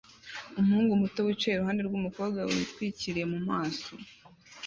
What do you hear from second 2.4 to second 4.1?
yitwikiriye mu maso